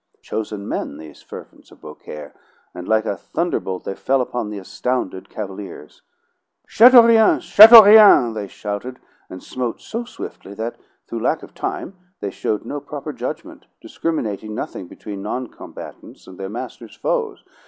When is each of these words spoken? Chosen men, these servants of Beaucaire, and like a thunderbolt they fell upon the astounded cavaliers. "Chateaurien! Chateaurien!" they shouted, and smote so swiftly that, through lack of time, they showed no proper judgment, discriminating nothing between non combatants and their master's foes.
Chosen 0.23 0.67
men, 0.67 0.97
these 0.97 1.19
servants 1.23 1.69
of 1.69 1.81
Beaucaire, 1.81 2.33
and 2.73 2.87
like 2.87 3.05
a 3.05 3.15
thunderbolt 3.15 3.83
they 3.83 3.93
fell 3.93 4.19
upon 4.19 4.49
the 4.49 4.57
astounded 4.57 5.29
cavaliers. 5.29 6.01
"Chateaurien! 6.67 7.39
Chateaurien!" 7.39 8.33
they 8.33 8.47
shouted, 8.47 8.97
and 9.29 9.43
smote 9.43 9.79
so 9.79 10.03
swiftly 10.03 10.55
that, 10.55 10.77
through 11.05 11.19
lack 11.21 11.43
of 11.43 11.53
time, 11.53 11.93
they 12.19 12.31
showed 12.31 12.65
no 12.65 12.79
proper 12.79 13.13
judgment, 13.13 13.67
discriminating 13.79 14.55
nothing 14.55 14.87
between 14.87 15.21
non 15.21 15.45
combatants 15.49 16.25
and 16.25 16.39
their 16.39 16.49
master's 16.49 16.95
foes. 16.95 17.43